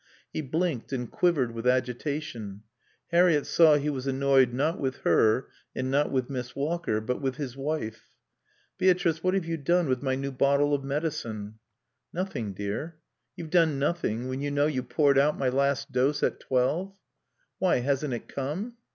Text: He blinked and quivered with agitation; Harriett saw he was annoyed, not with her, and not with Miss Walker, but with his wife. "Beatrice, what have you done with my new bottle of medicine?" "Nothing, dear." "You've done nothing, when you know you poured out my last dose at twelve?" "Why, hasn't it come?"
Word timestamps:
He 0.33 0.41
blinked 0.41 0.91
and 0.91 1.11
quivered 1.11 1.51
with 1.51 1.67
agitation; 1.67 2.63
Harriett 3.11 3.45
saw 3.45 3.75
he 3.75 3.91
was 3.91 4.07
annoyed, 4.07 4.51
not 4.51 4.79
with 4.79 4.95
her, 5.01 5.49
and 5.75 5.91
not 5.91 6.11
with 6.11 6.27
Miss 6.27 6.55
Walker, 6.55 6.99
but 6.99 7.21
with 7.21 7.35
his 7.35 7.55
wife. 7.55 8.01
"Beatrice, 8.79 9.21
what 9.21 9.35
have 9.35 9.45
you 9.45 9.57
done 9.57 9.87
with 9.87 10.01
my 10.01 10.15
new 10.15 10.31
bottle 10.31 10.73
of 10.73 10.83
medicine?" 10.83 11.59
"Nothing, 12.11 12.53
dear." 12.55 12.97
"You've 13.35 13.51
done 13.51 13.77
nothing, 13.77 14.27
when 14.27 14.41
you 14.41 14.49
know 14.49 14.65
you 14.65 14.81
poured 14.81 15.19
out 15.19 15.37
my 15.37 15.49
last 15.49 15.91
dose 15.91 16.23
at 16.23 16.39
twelve?" 16.39 16.95
"Why, 17.59 17.75
hasn't 17.81 18.15
it 18.15 18.27
come?" 18.27 18.77